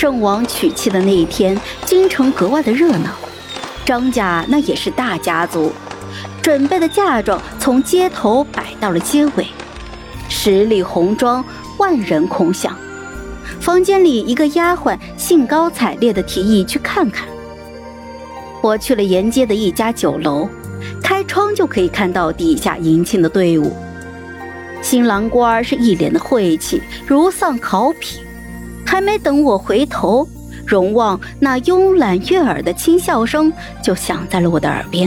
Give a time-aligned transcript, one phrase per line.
[0.00, 3.10] 圣王娶妻的那一天，京城格外的热闹。
[3.84, 5.72] 张家那也是大家族，
[6.40, 9.48] 准备的嫁妆从街头摆到了街尾，
[10.28, 11.44] 十里红妆，
[11.78, 12.72] 万人空巷。
[13.58, 17.26] 房间里，一个丫鬟兴高采烈地提议去看看。
[18.62, 20.48] 我去了沿街的一家酒楼，
[21.02, 23.76] 开窗就可以看到底下迎亲的队伍。
[24.80, 28.20] 新郎官是一脸的晦气，如丧考妣。
[28.88, 30.26] 还没等我回头，
[30.66, 35.06] 荣旺那慵懒悦耳的轻笑声就响在了我的耳边。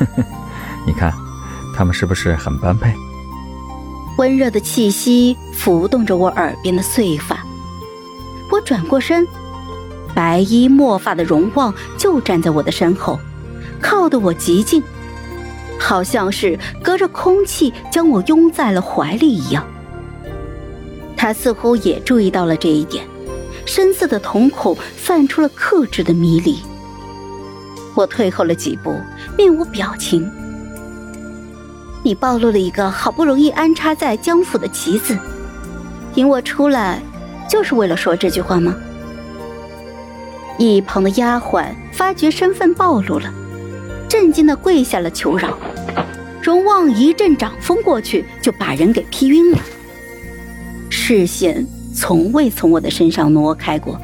[0.86, 1.10] 你看，
[1.74, 2.94] 他们是不是很般配？
[4.18, 7.42] 温热的气息浮动着我耳边的碎发。
[8.52, 9.26] 我转过身，
[10.14, 13.18] 白衣墨发的荣旺就站在我的身后，
[13.80, 14.82] 靠得我极近，
[15.80, 19.64] 好像是隔着空气将我拥在了怀里一样。
[21.16, 23.06] 他似乎也注意到了这一点，
[23.64, 26.58] 深色的瞳孔泛出了克制的迷离。
[27.94, 28.98] 我退后了几步，
[29.36, 30.30] 面无表情。
[32.02, 35.16] 你暴露了一个好不容易安插在江府的棋子，
[36.14, 37.00] 引我出来，
[37.48, 38.74] 就是为了说这句话吗？
[40.58, 43.32] 一旁的丫鬟发觉身份暴露了，
[44.08, 45.56] 震惊的跪下了求饶。
[46.42, 49.58] 荣旺一阵掌风过去，就把人给劈晕了。
[51.06, 54.00] 视线从未从我的身上挪开过，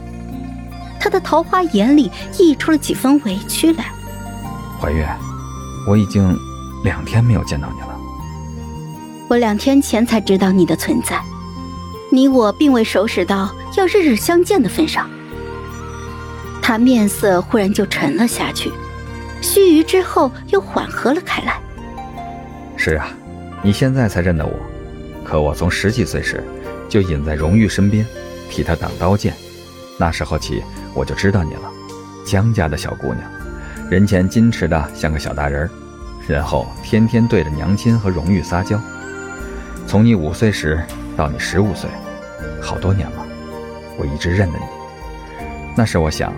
[1.01, 3.87] 他的桃花眼里溢出了几分委屈来。
[4.79, 5.09] 怀月，
[5.89, 6.37] 我已经
[6.85, 7.99] 两天没有见到你了。
[9.31, 11.19] 我两天前才知道你的存在，
[12.13, 15.09] 你我并未熟识到要日日相见的份上。
[16.61, 18.71] 他面色忽然就沉了下去，
[19.41, 21.59] 须臾之后又缓和了开来。
[22.77, 23.09] 是啊，
[23.63, 24.53] 你现在才认得我，
[25.25, 26.45] 可我从十几岁时。
[26.91, 28.05] 就隐在荣玉身边，
[28.51, 29.33] 替他挡刀剑。
[29.97, 31.71] 那时候起，我就知道你了。
[32.27, 33.21] 江家的小姑娘，
[33.89, 35.71] 人前矜持的像个小大人儿，
[36.29, 38.79] 人后天天对着娘亲和荣玉撒娇。
[39.87, 40.83] 从你五岁时
[41.17, 41.89] 到你十五岁，
[42.61, 43.27] 好多年了，
[43.97, 44.65] 我一直认得你。
[45.77, 46.33] 那时我想，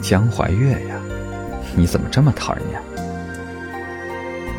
[0.00, 0.96] 江怀月呀，
[1.74, 2.80] 你怎么这么讨人厌？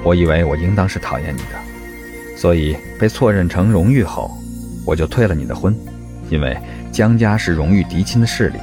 [0.03, 4.38] 我以为我应当是讨厌你的，所以被错认成荣玉后。
[4.89, 5.75] 我就退了你的婚，
[6.31, 6.57] 因为
[6.91, 8.57] 江家是荣誉嫡亲的势力，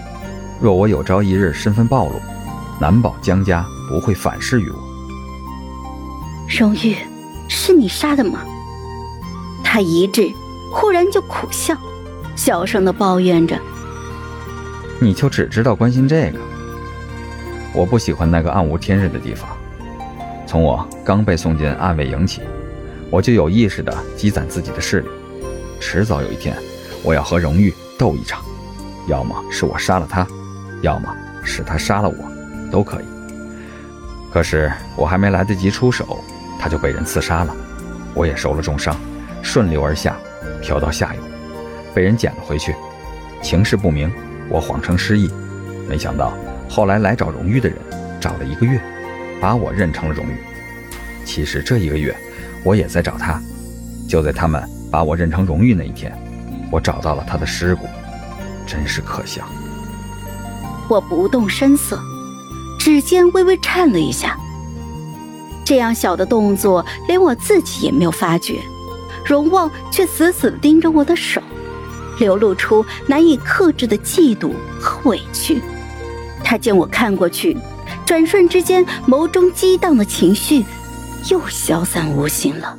[0.60, 2.20] 若我有朝一日身份暴露，
[2.80, 4.76] 难保江家不会反噬于我。
[6.48, 6.96] 荣誉，
[7.48, 8.40] 是你杀的吗？
[9.62, 10.32] 他一滞，
[10.72, 11.76] 忽然就苦笑，
[12.34, 13.56] 小声的抱怨着
[14.98, 16.40] ：“你就只知道关心这个？
[17.72, 19.48] 我不喜欢那个暗无天日的地方。
[20.44, 22.40] 从我刚被送进暗卫营起，
[23.12, 25.08] 我就有意识的积攒自己的势力。”
[25.80, 26.56] 迟早有一天，
[27.02, 28.44] 我要和荣誉斗一场，
[29.06, 30.26] 要么是我杀了他，
[30.82, 31.14] 要么
[31.44, 33.04] 是他杀了我，都可以。
[34.32, 36.22] 可是我还没来得及出手，
[36.58, 37.54] 他就被人刺杀了，
[38.14, 38.94] 我也受了重伤，
[39.42, 40.16] 顺流而下，
[40.60, 41.20] 飘到下游，
[41.94, 42.74] 被人捡了回去。
[43.42, 44.12] 情势不明，
[44.48, 45.30] 我谎称失忆，
[45.88, 46.36] 没想到
[46.68, 47.78] 后来来找荣誉的人，
[48.20, 48.80] 找了一个月，
[49.40, 50.36] 把我认成了荣誉。
[51.24, 52.14] 其实这一个月，
[52.64, 53.40] 我也在找他，
[54.08, 54.75] 就在他们。
[54.96, 56.10] 把我认成荣誉那一天，
[56.70, 57.86] 我找到了他的尸骨，
[58.66, 59.46] 真是可笑。
[60.88, 62.00] 我不动声色，
[62.78, 64.38] 指尖微微颤了一下。
[65.66, 68.58] 这样小的动作，连我自己也没有发觉，
[69.22, 71.42] 荣旺却死死盯着我的手，
[72.18, 75.60] 流露出难以克制的嫉妒和委屈。
[76.42, 77.54] 他见我看过去，
[78.06, 80.64] 转瞬之间，眸中激荡的情绪
[81.28, 82.78] 又消散无形了。